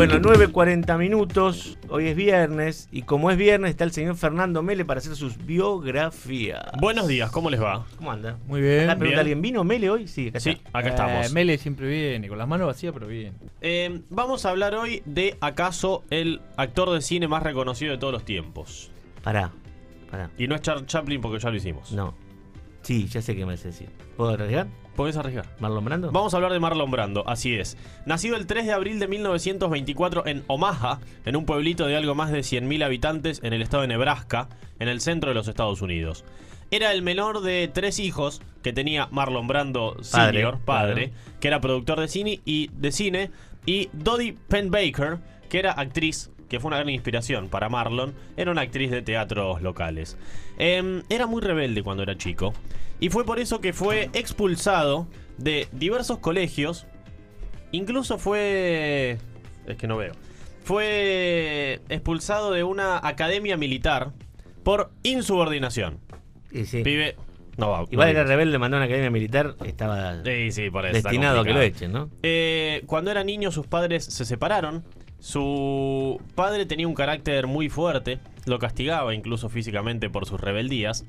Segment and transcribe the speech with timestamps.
[0.00, 4.86] Bueno, 9.40 minutos, hoy es viernes y como es viernes está el señor Fernando Mele
[4.86, 6.62] para hacer sus biografías.
[6.80, 7.84] Buenos días, ¿cómo les va?
[7.98, 8.38] ¿Cómo anda?
[8.46, 8.84] Muy bien.
[8.88, 9.18] Acá pregunta Bien.
[9.18, 10.08] alguien, ¿vino Mele hoy?
[10.08, 10.78] Sí, acá Sí, está.
[10.78, 11.32] acá Eh, estamos.
[11.34, 13.34] Mele siempre viene, con las manos vacías, pero bien.
[13.60, 18.14] Eh, vamos a hablar hoy de acaso el actor de cine más reconocido de todos
[18.14, 18.90] los tiempos.
[19.22, 19.52] Pará,
[20.10, 20.30] pará.
[20.38, 21.92] Y no es Charles Chaplin porque ya lo hicimos.
[21.92, 22.14] No.
[22.80, 23.90] Sí, ya sé qué me vas a decir.
[24.16, 24.66] ¿Puedo arriesgar?
[25.00, 25.46] ¿Podés arriesgar?
[25.60, 26.12] ¿Marlon Brando?
[26.12, 27.78] Vamos a hablar de Marlon Brando, así es.
[28.04, 32.30] Nacido el 3 de abril de 1924 en Omaha, en un pueblito de algo más
[32.30, 36.26] de 100.000 habitantes en el estado de Nebraska, en el centro de los Estados Unidos.
[36.70, 41.40] Era el menor de tres hijos que tenía Marlon Brando Padre, Sr., padre, claro.
[41.40, 43.30] que era productor de cine y de cine,
[43.64, 45.16] y Dodie Penbaker,
[45.48, 49.62] que era actriz, que fue una gran inspiración para Marlon, era una actriz de teatros
[49.62, 50.18] locales.
[50.58, 52.52] Em, era muy rebelde cuando era chico,
[52.98, 55.06] y fue por eso que fue expulsado
[55.38, 56.86] de diversos colegios,
[57.72, 59.16] incluso fue...
[59.66, 60.12] es que no veo.
[60.64, 64.12] Fue expulsado de una academia militar
[64.62, 65.98] por insubordinación.
[66.52, 66.82] Y sí.
[67.56, 67.84] No va.
[67.90, 70.94] Igual no era rebelde, mandó a una academia militar, estaba Sí, sí, por eso.
[70.94, 72.10] destinado a que lo echen, ¿no?
[72.22, 74.84] Eh, cuando era niño sus padres se separaron.
[75.20, 81.04] Su padre tenía un carácter muy fuerte, lo castigaba incluso físicamente por sus rebeldías.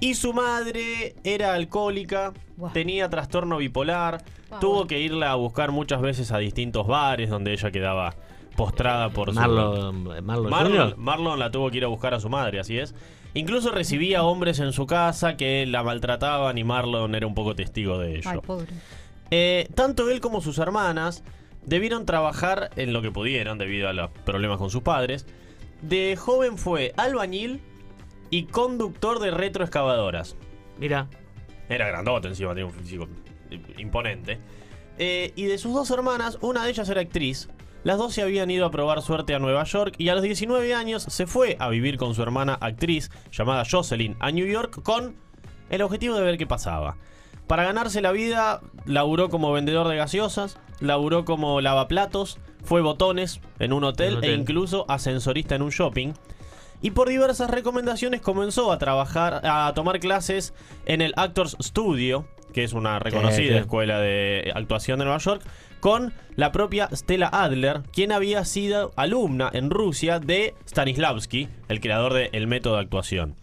[0.00, 2.32] Y su madre era alcohólica,
[2.72, 7.52] tenía trastorno bipolar, Ah, tuvo que irla a buscar muchas veces a distintos bares donde
[7.52, 8.14] ella quedaba
[8.56, 9.34] postrada por su...
[9.34, 10.96] Marlon, Marlon, Marlon, Jr.
[10.96, 12.94] Marlon la tuvo que ir a buscar a su madre, así es.
[13.34, 17.98] Incluso recibía hombres en su casa que la maltrataban y Marlon era un poco testigo
[17.98, 18.30] de ello.
[18.30, 18.66] Ay, pobre.
[19.30, 21.22] Eh, tanto él como sus hermanas
[21.68, 25.26] debieron trabajar en lo que pudieron debido a los problemas con sus padres.
[25.82, 27.60] De joven fue albañil
[28.30, 30.36] y conductor de retroexcavadoras.
[30.78, 31.08] Mira,
[31.68, 33.08] Era grandote encima, tenía un físico
[33.76, 34.38] imponente.
[34.98, 37.48] Eh, y de sus dos hermanas, una de ellas era actriz.
[37.84, 40.74] Las dos se habían ido a probar suerte a Nueva York y a los 19
[40.74, 45.16] años se fue a vivir con su hermana actriz, llamada Jocelyn, a New York con
[45.70, 46.96] el objetivo de ver qué pasaba.
[47.46, 53.72] Para ganarse la vida, laburó como vendedor de gaseosas, laburó como lavaplatos, fue botones en
[53.72, 54.30] un hotel, En un hotel.
[54.30, 56.12] e incluso ascensorista en un shopping.
[56.80, 60.54] Y por diversas recomendaciones comenzó a trabajar, a tomar clases
[60.86, 63.58] en el Actors Studio, que es una reconocida sí.
[63.58, 65.42] escuela de actuación de Nueva York,
[65.80, 72.14] con la propia Stella Adler, quien había sido alumna en Rusia de Stanislavski, el creador
[72.14, 73.34] del método de actuación.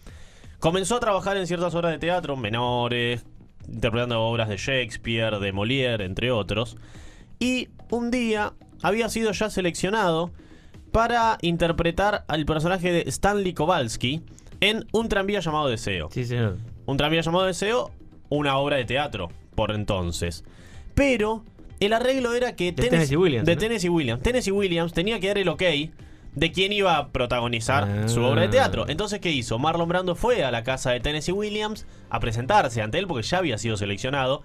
[0.58, 3.24] Comenzó a trabajar en ciertas obras de teatro menores,
[3.68, 6.76] interpretando obras de Shakespeare, de Molière, entre otros.
[7.38, 8.52] Y un día
[8.82, 10.30] había sido ya seleccionado
[10.92, 14.22] para interpretar al personaje de Stanley Kowalski
[14.60, 16.08] en Un tranvía llamado Deseo.
[16.10, 16.56] sí, señor.
[16.86, 17.90] Un tranvía llamado Deseo,
[18.28, 20.44] una obra de teatro por entonces.
[20.94, 21.44] Pero
[21.80, 23.60] el arreglo era que De Tennessee Williams, de ¿no?
[23.60, 25.62] Tennessee Williams, Tennessee Williams tenía que dar el ok
[26.34, 28.08] de quién iba a protagonizar Ah.
[28.08, 28.86] su obra de teatro.
[28.88, 29.58] Entonces, ¿qué hizo?
[29.58, 33.38] Marlon Brando fue a la casa de Tennessee Williams a presentarse ante él porque ya
[33.38, 34.42] había sido seleccionado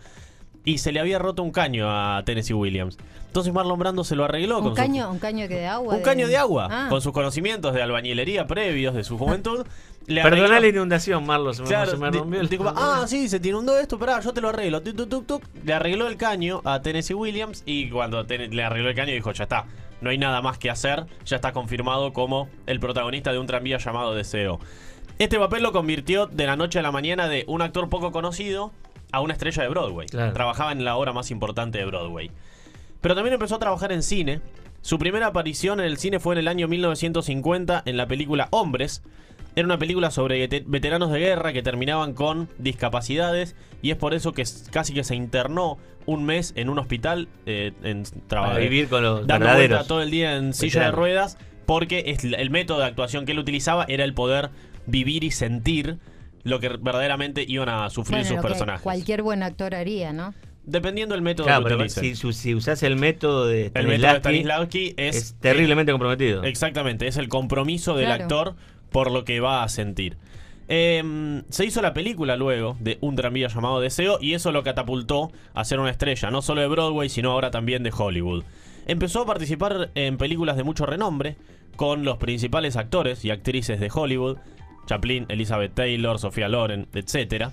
[0.65, 2.97] y se le había roto un caño a Tennessee Williams.
[3.27, 5.95] Entonces Marlon Brando se lo arregló con ¿Un su- caño, ¿Un caño que de agua?
[5.95, 6.87] un caño de agua, Ah.
[6.89, 9.65] con sus conocimientos de albañilería previos de su juventud.
[10.07, 13.29] le arregló- la inundación, Marlon, se me, Claro, se me di- rompió el- ah, sí,
[13.29, 14.81] se te inundó esto, pará, yo te lo arreglo.
[14.81, 15.43] Tuc, tuc, tuc, tuc.
[15.63, 19.31] Le arregló el caño a Tennessee Williams y cuando Ten- le arregló el caño dijo,
[19.31, 19.65] ya está,
[20.01, 23.77] no hay nada más que hacer, ya está confirmado como el protagonista de un tranvía
[23.77, 24.59] llamado Deseo.
[25.19, 28.71] Este papel lo convirtió de la noche a la mañana de un actor poco conocido
[29.11, 30.07] a una estrella de Broadway.
[30.07, 30.33] Claro.
[30.33, 32.31] Trabajaba en la obra más importante de Broadway.
[33.01, 34.41] Pero también empezó a trabajar en cine.
[34.81, 39.03] Su primera aparición en el cine fue en el año 1950 en la película Hombres.
[39.55, 44.13] Era una película sobre vete- veteranos de guerra que terminaban con discapacidades y es por
[44.13, 48.87] eso que casi que se internó un mes en un hospital eh, en trabajo vivir
[48.87, 52.79] con los dando vuelta todo el día en silla de ruedas porque es el método
[52.79, 54.49] de actuación que él utilizaba era el poder
[54.87, 55.97] vivir y sentir
[56.43, 58.81] lo que verdaderamente iban a sufrir Bueno, sus lo que personajes.
[58.81, 60.33] cualquier buen actor haría, ¿no?
[60.63, 64.19] Dependiendo del método Claro, que pero si, si usás el método de el método de
[64.19, 66.43] Stanislavski, es, es terriblemente comprometido.
[66.43, 68.23] Exactamente, es el compromiso del Claro.
[68.23, 68.55] actor
[68.91, 70.17] por lo que va a sentir.
[70.67, 75.31] Em, se hizo la película luego de Un tranvía llamado Deseo y eso lo catapultó
[75.53, 78.43] a ser una estrella, no solo de Broadway, sino ahora también de Hollywood.
[78.87, 81.35] Empezó a participar en películas de mucho renombre
[81.75, 84.37] con los principales actores y actrices de Hollywood,
[84.85, 87.49] Chaplin, Elizabeth Taylor, Sofía Loren, etc.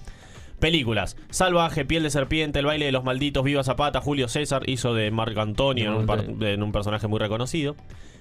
[0.58, 4.94] Películas: Salvaje, Piel de Serpiente, El baile de los malditos, Viva Zapata, Julio César hizo
[4.94, 7.76] de Marco Antonio en un, en un personaje muy reconocido.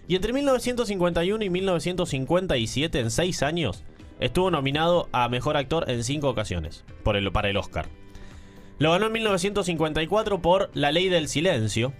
[0.07, 3.83] Y entre 1951 y 1957, en seis años,
[4.19, 7.87] estuvo nominado a Mejor Actor en cinco ocasiones por el, para el Oscar.
[8.79, 11.93] Lo ganó en 1954 por La Ley del Silencio.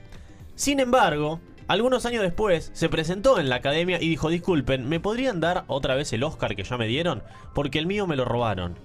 [0.55, 5.41] Sin embargo, Algunos años después se presentó en la academia y dijo, disculpen, ¿me podrían
[5.41, 7.23] dar otra vez el Oscar que ya me dieron?
[7.53, 8.75] Porque el mío me lo robaron.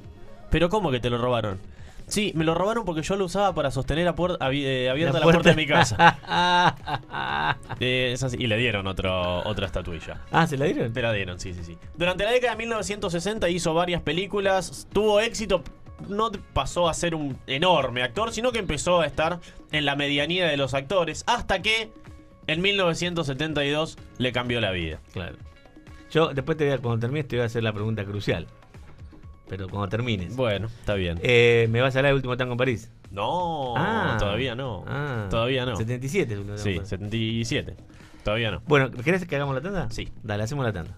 [0.51, 1.61] ¿Pero cómo que te lo robaron?
[2.09, 4.15] Sí, me lo robaron porque yo lo usaba para sostener a
[4.53, 6.19] eh, abierta la, puerta de mi casa.
[7.81, 8.37] Eh, es así.
[8.39, 10.21] Y le dieron otro, otra estatuilla.
[10.31, 10.93] ah, ¿se la dieron?
[10.93, 11.79] Te la dieron, sí, sí, sí.
[11.97, 15.63] Durante la década de 1960 hizo varias películas, tuvo éxito,
[16.09, 19.41] no pasó a ser un enorme actor, sino que empezó a estar
[19.73, 21.91] en la medianía de los actores, hasta que
[22.47, 25.01] en 1972 le cambió la vida.
[25.13, 25.37] Claro.
[26.11, 28.47] Yo después te voy a, cuando termines te voy a hacer la pregunta crucial.
[29.49, 30.35] Pero cuando termines.
[30.37, 31.19] Bueno, está bien.
[31.23, 32.91] Eh, ¿Me vas a hablar del último tango en París?
[33.11, 34.17] No, Ah.
[34.19, 34.85] todavía no.
[34.87, 35.27] Ah.
[35.31, 35.77] Todavía no.
[35.77, 36.89] 77 es el último tango Sí, París.
[36.89, 37.77] 77.
[38.25, 38.63] Todavía no.
[38.67, 39.91] Bueno, ¿querés que hagamos la tanda?
[39.91, 40.09] Sí.
[40.23, 40.97] Dale, hacemos la tanda.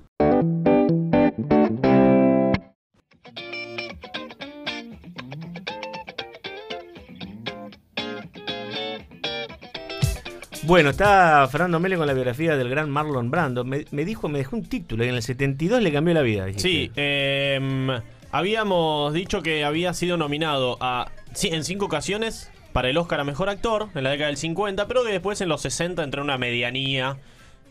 [10.67, 13.65] Bueno, está Fernando Mele con la biografía del gran Marlon Brando.
[13.65, 16.47] Me, me dijo, me dejó un título y en el 72 le cambió la vida.
[16.47, 16.69] dijiste.
[16.69, 17.91] Sí, em,
[18.33, 21.11] habíamos dicho que había sido nominado a,
[21.43, 25.05] en cinco ocasiones para el Oscar a Mejor Actor en la década del 50, pero
[25.05, 27.19] que después en los 60 entró en una medianía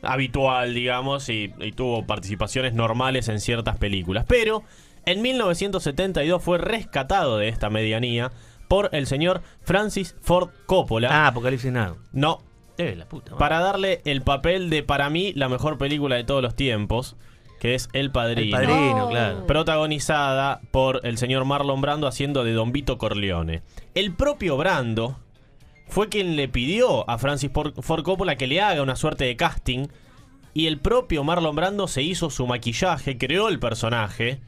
[0.04, 4.26] habitual, digamos, y, y tuvo participaciones normales en ciertas películas.
[4.28, 4.62] Pero
[5.08, 8.32] en 1972 fue rescatado de esta medianía
[8.68, 11.10] por el señor Francis Ford Coppola.
[11.12, 11.98] Ah, Apocalipsis Now.
[12.12, 12.42] No,
[12.78, 13.32] Eh, la puta.
[13.32, 13.40] madre.
[13.40, 17.16] para darle el papel de, para mí, la mejor película de todos los tiempos,
[17.60, 19.10] que es El El Padrino padrino, No.
[19.10, 19.48] claro.
[19.48, 23.62] protagonizada por el señor Marlon Brando haciendo de Don Vito Corleone.
[23.96, 25.18] El propio Brando
[25.88, 29.88] fue quien le pidió a Francis Ford Coppola que le haga una suerte de casting
[30.56, 34.40] y el propio Marlon Brando se hizo su maquillaje, creó el personaje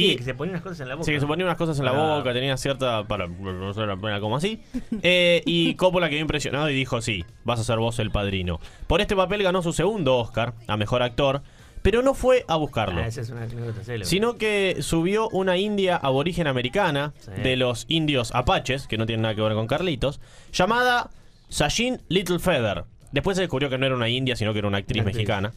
[0.00, 1.04] Sí, y que se ponían las cosas en la boca.
[1.06, 2.18] Sí, que se ponía unas cosas en la Ah.
[2.18, 3.04] boca, tenía cierta.
[3.04, 4.62] Para no la pena como así.
[5.02, 8.60] Eh, y Coppola quedó impresionado y dijo: Sí, vas a ser vos el padrino.
[8.86, 11.42] Por este papel ganó su segundo Oscar a mejor actor,
[11.82, 13.00] pero no fue a buscarlo.
[13.00, 14.06] Ah, esa es una anécdota célebre.
[14.06, 17.30] Sino que subió una india aborigen americana Sí.
[17.42, 20.20] de los indios apaches, que no tiene nada que ver con Carlitos,
[20.52, 21.10] llamada
[21.48, 22.84] Sashin Little Feather.
[23.12, 25.16] Después se descubrió que no era una india, sino que era una actriz Una actriz.
[25.28, 25.52] mexicana.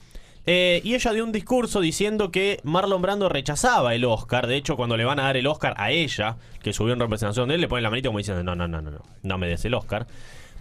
[0.52, 4.48] Eh, y ella dio un discurso diciendo que Marlon Brando rechazaba el Oscar.
[4.48, 7.50] De hecho, cuando le van a dar el Oscar a ella, que subió en representación
[7.50, 9.48] de él, le ponen la manita como diciendo: No, no, no, no, no, no me
[9.48, 10.08] des el Oscar.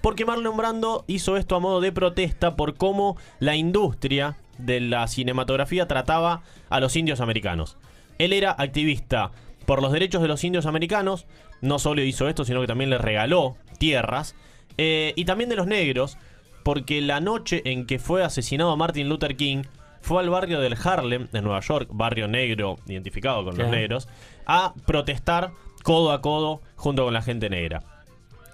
[0.03, 5.09] Porque Marlon Brando hizo esto a modo de protesta por cómo la industria de la
[5.09, 7.79] cinematografía trataba a los indios americanos.
[8.19, 9.31] Él era activista
[9.65, 11.27] por los derechos de los indios americanos,
[11.63, 14.35] no solo hizo esto, sino que también les regaló tierras,
[14.77, 16.19] eh, y también de los negros,
[16.63, 19.63] porque la noche en que fue asesinado Martin Luther King,
[20.01, 24.09] fue al barrio del Harlem, en Nueva York, barrio negro identificado con los negros,
[24.47, 25.51] a protestar
[25.83, 27.83] codo a codo junto con la gente negra.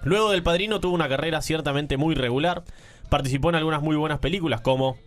[0.05, 2.63] Luego del Padrino tuvo una carrera ciertamente muy regular.
[3.09, 4.97] Participó en algunas muy buenas películas como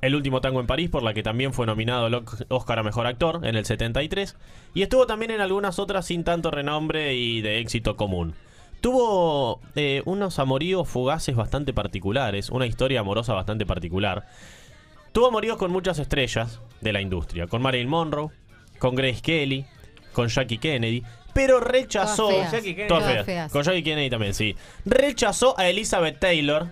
[0.00, 3.06] El último tango en París, por la que también fue nominado al Oscar a Mejor
[3.06, 4.36] Actor en el 73.
[4.74, 8.34] Y estuvo también en algunas otras sin tanto renombre y de éxito común.
[8.80, 14.26] Tuvo eh, unos amoríos fugaces bastante particulares, una historia amorosa bastante particular.
[15.16, 18.28] Tuvo amoríos con muchas estrellas de la industria, con Marilyn Monroe,
[18.78, 19.64] con Grace Kelly,
[20.12, 21.02] con Jackie Kennedy,
[21.32, 22.28] pero rechazó...
[22.28, 22.52] Todas feas.
[22.52, 22.88] Jackie Kennedy.
[22.88, 23.24] Todas Todas feas.
[23.24, 23.50] feas.
[23.52, 24.54] Con Jackie Kennedy también, sí.
[24.84, 26.66] Rechazó a Elizabeth Taylor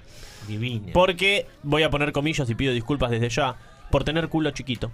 [0.47, 0.93] Divina.
[0.93, 3.57] porque, voy a poner comillas y pido disculpas desde ya,
[3.91, 4.93] por tener culo chiquito.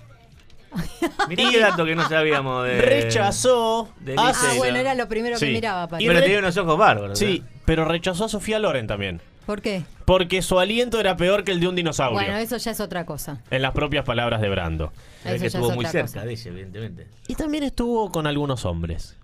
[1.28, 2.80] Mirá qué dato que no sabíamos de.
[2.80, 5.88] Rechazó de Ah, bueno, era lo primero que miraba.
[6.00, 7.18] Y Pero tiene unos ojos bárbaros.
[7.18, 7.60] Sí, ¿eh?
[7.64, 9.20] pero rechazó a Sofía Loren también.
[9.46, 9.82] ¿Por qué?
[10.04, 12.20] Porque su aliento era peor que el de un dinosaurio.
[12.20, 13.42] Bueno, eso ya es otra cosa.
[13.50, 14.92] En las propias palabras de Brando.
[15.24, 16.24] Eso que ya estuvo es muy cerca cosa.
[16.24, 17.06] de ella, evidentemente.
[17.28, 19.16] Y también estuvo con algunos hombres.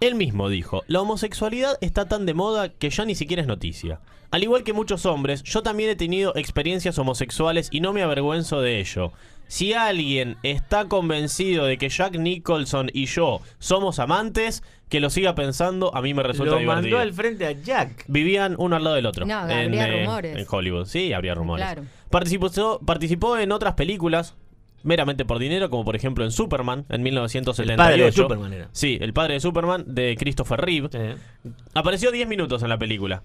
[0.00, 4.00] Él mismo dijo, la homosexualidad está tan de moda que ya ni siquiera es noticia.
[4.32, 8.60] Al igual que muchos hombres, yo también he tenido experiencias homosexuales y no me avergüenzo
[8.60, 9.12] de ello.
[9.52, 15.34] Si alguien está convencido de que Jack Nicholson y yo somos amantes, que lo siga
[15.34, 16.96] pensando, a mí me resulta Lo divertido.
[16.96, 18.06] mandó al frente a Jack.
[18.08, 19.26] Vivían uno al lado del otro.
[19.26, 20.38] No, en, habría eh, rumores.
[20.38, 20.86] en Hollywood.
[20.86, 21.66] Sí, habría rumores.
[21.66, 21.82] Claro.
[22.08, 24.36] Participó, participó en otras películas,
[24.84, 27.72] meramente por dinero, como por ejemplo en Superman, en 1978.
[27.72, 28.68] El padre de Superman era.
[28.72, 30.88] Sí, el padre de Superman, de Christopher Reeve.
[30.90, 31.50] Sí.
[31.74, 33.22] Apareció 10 minutos en la película.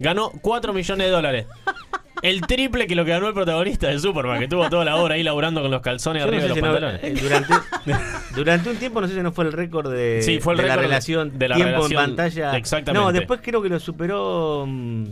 [0.00, 1.46] Ganó 4 millones de dólares.
[2.22, 5.14] El triple que lo que ganó el protagonista de Superman, que tuvo toda la hora
[5.14, 7.04] ahí laburando con los calzones Yo no arriba sé de los si no- pantalones.
[7.04, 7.54] eh, durante,
[8.34, 10.66] durante un tiempo, no sé si no fue el récord de, Sí, fue el de
[10.66, 12.56] la relación de la tiempo relación- en pantalla.
[12.56, 13.04] exactamente.
[13.04, 14.64] No, después creo que lo superó.
[14.66, 15.04] mm,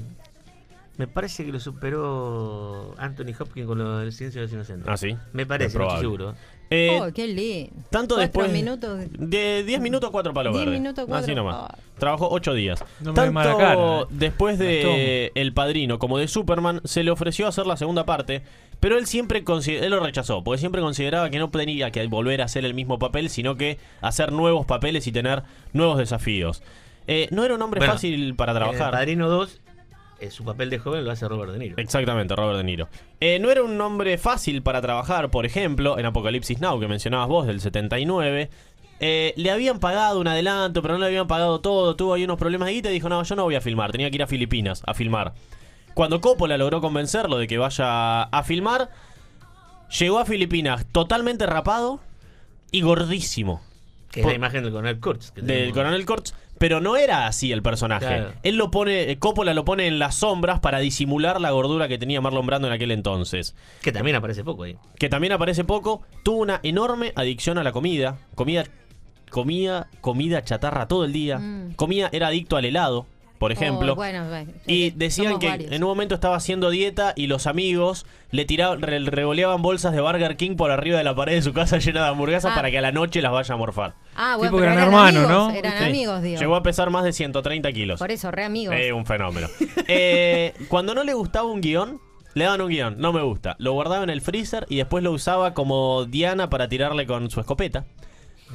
[0.98, 4.88] Me parece que lo superó Anthony Hopkins con lo del silencio de los inocentes.
[4.88, 5.14] Ah, sí.
[5.32, 6.34] Me parece, no estoy seguro.
[6.70, 7.70] Eh, oh, qué lindo.
[7.90, 8.52] tanto Cuatro después.
[8.52, 9.00] minutos.
[9.12, 10.80] De 10 minutos, 4 palos 10 verdes.
[10.80, 11.22] minutos, cuatro.
[11.24, 11.56] Así nomás.
[11.58, 11.78] Ah.
[11.98, 12.84] Trabajó 8 días.
[13.00, 14.04] No me Tanto cara, eh.
[14.10, 18.42] después de El Padrino como de Superman, se le ofreció hacer la segunda parte,
[18.80, 22.46] pero él siempre él lo rechazó, porque siempre consideraba que no tenía que volver a
[22.46, 26.62] hacer el mismo papel, sino que hacer nuevos papeles y tener nuevos desafíos.
[27.06, 28.92] Eh, no era un hombre Bueno, fácil para En El trabajar.
[28.92, 29.60] Padrino 2,
[30.20, 31.74] eh, su papel de joven lo hace Robert De Niro.
[31.78, 32.88] Exactamente, Robert De Niro.
[33.20, 37.28] Eh, no era un hombre fácil para trabajar, por ejemplo, en Apocalipsis Now, que mencionabas
[37.28, 38.50] vos, del 79.
[39.00, 41.96] eh, le habían pagado un adelanto, pero no le habían pagado todo.
[41.96, 43.92] Tuvo ahí unos problemas de guita y dijo: No, yo no voy a filmar.
[43.92, 45.34] Tenía que ir a Filipinas a filmar.
[45.94, 48.90] Cuando Coppola logró convencerlo de que vaya a filmar,
[49.98, 52.00] llegó a Filipinas totalmente rapado
[52.70, 53.62] y gordísimo.
[54.16, 55.30] Que es la imagen del coronel Kurtz.
[55.30, 55.74] que Del tenemos.
[55.74, 56.34] coronel Kurtz.
[56.58, 58.06] Pero no era así el personaje.
[58.06, 58.32] Claro.
[58.42, 62.20] Él lo pone, Coppola lo pone en las sombras para disimular la gordura que tenía
[62.22, 63.54] Marlon Brando en aquel entonces.
[63.82, 64.76] Que también aparece poco ahí.
[64.98, 66.02] Que también aparece poco.
[66.22, 68.16] Tuvo una enorme adicción a la comida.
[68.34, 68.64] Comida,
[69.30, 71.38] comida, comida chatarra todo el día.
[71.38, 71.74] Mm.
[71.74, 73.06] Comía, era adicto al helado,
[73.38, 73.92] por ejemplo.
[73.92, 75.72] Oh, bueno, bueno, Y decían que varios.
[75.72, 80.00] en un momento estaba haciendo dieta y los amigos le tiraban, re- revoleaban bolsas de
[80.00, 82.54] Burger King por arriba de la pared de su casa llena de hamburguesas Ah.
[82.56, 83.94] para que a la noche las vaya a morfar.
[84.14, 85.50] Ah, bueno, pero eran Hermano, amigos, ¿no?
[85.52, 85.84] Eran Sí.
[85.84, 86.40] amigos, digo.
[86.40, 87.98] Llegó a pesar más de 130 kilos.
[87.98, 88.74] Por eso, re amigos.
[88.78, 89.48] Eh, un fenómeno.
[89.88, 92.00] Eh, cuando no le gustaba un guion,
[92.34, 93.56] le daban un guion, no me gusta.
[93.58, 97.40] Lo guardaba en el freezer y después lo usaba como Diana para tirarle con su
[97.40, 97.84] escopeta.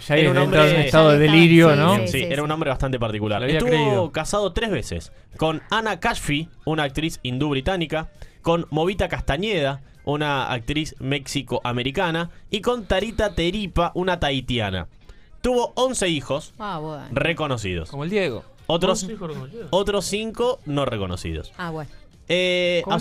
[0.07, 1.95] Ya Era un entrado en hombre- un estado de delirio, sí, ¿no?
[1.99, 3.43] Sí, sí, era un hombre bastante particular.
[3.43, 4.11] Estuvo creído.
[4.11, 5.11] casado tres veces.
[5.37, 8.09] Con Anna Cashfi, una actriz hindú británica.
[8.41, 12.29] Con Movita Castañeda, una actriz méxico-americana.
[12.49, 14.87] Y con Tarita Teripa, una tahitiana.
[15.41, 17.05] Tuvo 11 hijos Ah, bueno.
[17.11, 17.89] reconocidos.
[17.89, 18.43] Como el Diego.
[18.67, 19.67] Otros, Once hijos reconocidos.
[19.71, 21.51] otros 5 no reconocidos.
[21.57, 21.89] Ah, bueno.
[22.29, 22.99] Eh, ¿Cómo a,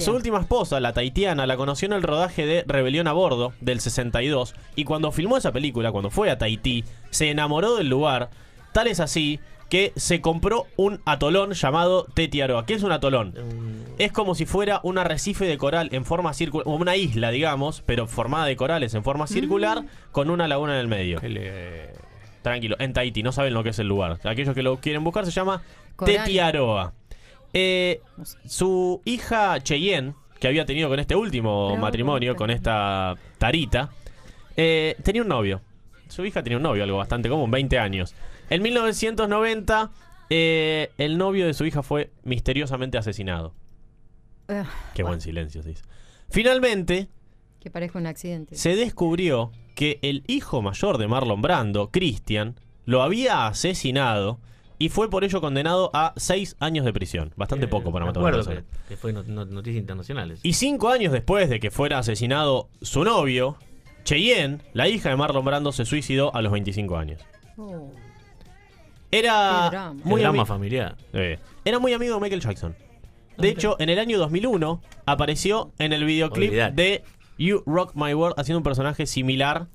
[0.00, 3.80] su, última esposa, la taitiana, la conoció en el rodaje de Rebelión a Bordo del
[3.80, 8.30] 62 y cuando filmó esa película, cuando fue a Tahití, se enamoró del lugar,
[8.72, 12.64] tal es así que se compró un atolón llamado Tetiaroa.
[12.66, 13.34] ¿Qué es un atolón?
[13.36, 17.30] Un- Es como si fuera un arrecife de coral en forma circular, o una isla,
[17.30, 19.82] digamos, pero formada de corales en forma circular
[20.12, 21.18] con una laguna en el medio.
[21.20, 21.92] Le-
[22.42, 24.20] Tranquilo, en Tahití, no saben lo que es el lugar.
[24.24, 25.60] Aquellos que lo quieren buscar se llama.
[26.06, 26.92] Tetiaroa.
[27.52, 28.00] Eh,
[28.44, 33.90] su hija Cheyenne, que había tenido con este último Pero, matrimonio, ¿cómo con esta Tarita,
[34.56, 35.60] eh, tenía un novio.
[36.08, 38.14] Su hija tenía un novio, algo bastante común, 20 años.
[38.50, 39.90] En 1990,
[40.30, 43.54] eh, el novio de su hija fue misteriosamente asesinado.
[44.46, 44.54] Qué
[45.02, 45.84] bueno, buen silencio se hizo.
[46.30, 47.08] Finalmente,
[47.60, 48.54] Que parezca un accidente.
[48.56, 52.54] se descubrió que el hijo mayor de Marlon Brando, Christian,
[52.86, 54.40] lo había asesinado
[54.78, 57.32] y fue por ello condenado a seis años de prisión.
[57.36, 58.60] Bastante Eh, poco para matar a una persona.
[58.60, 60.40] que, que fue not- not- noticias internacionales.
[60.42, 63.56] Y cinco años después de que fuera asesinado su novio,
[64.04, 67.20] Cheyenne, la hija de Marlon Brando, se suicidó a los 25 años.
[67.56, 67.90] Oh,
[69.10, 70.00] Era drama.
[70.04, 70.96] Muy, drama ami- familiar.
[71.12, 72.76] eh, era muy amigo de Michael Jackson.
[73.38, 76.82] De hecho, en el año 2001 apareció en el videoclip Olvidate.
[76.82, 77.04] de
[77.38, 79.66] You Rock My World haciendo un personaje similar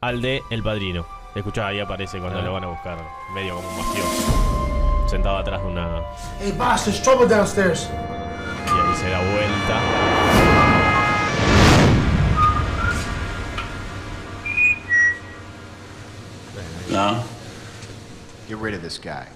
[0.00, 1.06] al de El Padrino.
[1.38, 2.98] Escuchá, ahí aparece cuando lo van a buscar,
[3.32, 6.02] medio como un mafioso, sentado atrás de una...
[6.40, 7.88] Hey, boss, there's trouble downstairs.
[8.66, 9.80] Y ahí se da vuelta.
[16.90, 17.22] No?
[18.48, 19.28] Get rid of this guy.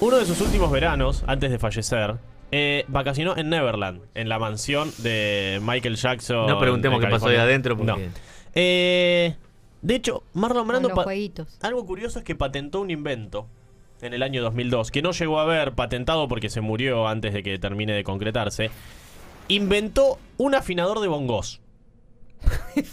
[0.00, 2.14] Uno de sus últimos veranos, antes de fallecer,
[2.52, 6.46] eh, vacacionó en Neverland, en la mansión de Michael Jackson.
[6.46, 7.98] No preguntemos qué pasó ahí adentro No.
[8.54, 9.36] Eh,
[9.82, 10.88] de hecho, Marlon Brando...
[10.88, 11.58] los pa- jueguitos.
[11.62, 13.46] Algo curioso es que patentó un invento
[14.00, 17.42] en el año 2002, que no llegó a haber patentado porque se murió antes de
[17.42, 18.70] que termine de concretarse.
[19.48, 21.60] Inventó un afinador de bongos.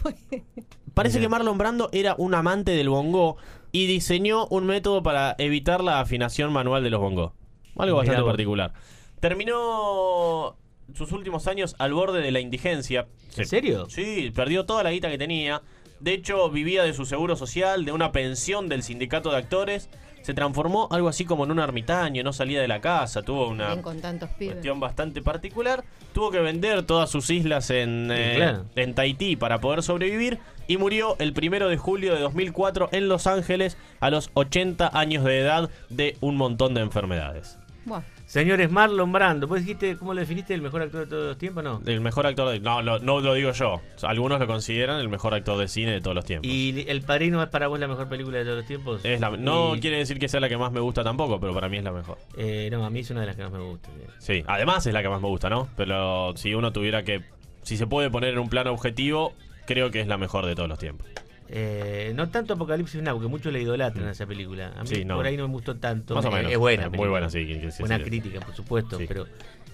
[0.94, 3.38] Parece que Marlon Brando era un amante del bongo
[3.72, 7.32] y diseñó un método para evitar la afinación manual de los bongos.
[7.78, 8.74] Algo bastante particular.
[9.22, 10.58] Terminó
[10.96, 13.08] sus últimos años al borde de la indigencia.
[13.38, 13.88] ¿En serio?
[13.90, 15.62] Sí, perdió toda la guita que tenía.
[16.00, 19.90] De hecho, vivía de su seguro social, de una pensión del sindicato de actores.
[20.24, 23.70] Se transformó algo así como en un ermitaño, no salía de la casa, tuvo una
[23.70, 24.54] Bien con tantos pibes.
[24.54, 25.84] cuestión bastante particular.
[26.14, 28.66] Tuvo que vender todas sus islas en, Sí, eh, claro.
[28.76, 33.26] en Tahití para poder sobrevivir y murió el primero de julio de 2004 en Los
[33.26, 37.58] Ángeles a los 80 años de edad de un montón de enfermedades.
[37.86, 39.46] Bueno, Señores, Marlon Brando.
[39.46, 41.66] ¿Vos dijiste cómo lo definiste el mejor actor de todos los tiempos?
[41.66, 41.82] No.
[41.86, 42.62] El mejor actor de...
[42.62, 43.82] No, lo- no lo digo yo.
[44.04, 46.50] Algunos lo consideran el mejor actor de cine de todos los tiempos.
[46.50, 49.04] ¿Y El Padrino es para vos la mejor película de todos los tiempos?
[49.04, 51.54] Es la- no Y- quiere decir que sea la que más me gusta tampoco, pero
[51.54, 52.20] para mí es la mejor.
[52.38, 53.90] eh, no, a mí es una de las que más me gusta.
[54.20, 55.68] Sí, además es la que más me gusta, ¿no?
[55.76, 57.26] Pero si uno tuviera que...
[57.64, 59.34] Si se puede poner en un plano objetivo,
[59.68, 61.06] creo que es la mejor de todos los tiempos.
[61.54, 64.72] Eh, no tanto Apocalipsis Now, porque muchos le idolatran a esa película.
[64.78, 65.18] A mí Sí, no.
[65.18, 66.16] por ahí no me gustó tanto.
[66.16, 66.52] Más o Eh, menos.
[66.54, 66.90] Es buena.
[66.90, 68.04] Muy buena, sí, que- que sí, Buena sí.
[68.04, 68.98] crítica, por supuesto.
[69.08, 69.28] Pero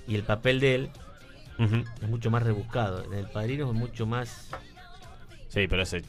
[0.08, 0.90] Y el papel de él
[2.02, 3.04] es mucho más rebuscado.
[3.06, 4.50] En El Padrino es mucho más
[5.50, 6.02] Sí, pero ese,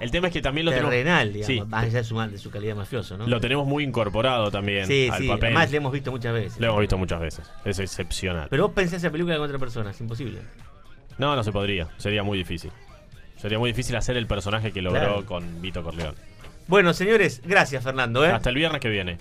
[0.00, 2.38] el tema es que también lo terrenal, tenemos, digamos, sí, más allá de su, de
[2.38, 3.26] su calidad mafioso, ¿no?
[3.26, 5.30] lo tenemos muy incorporado también al papel.
[5.46, 6.60] además le hemos visto muchas veces.
[6.60, 7.50] Lo hemos visto muchas veces.
[7.64, 8.48] Es excepcional.
[8.50, 10.40] Pero vos pensás esa película con otra persona, es imposible.
[11.18, 11.88] No, no se podría.
[11.96, 12.70] Sería muy difícil.
[13.36, 15.26] Sería muy difícil hacer el personaje que logró Claro.
[15.26, 16.16] con Vito Corleone.
[16.66, 18.24] Bueno, señores, gracias Fernando.
[18.24, 18.30] ¿eh?
[18.30, 19.18] Hasta el viernes que viene.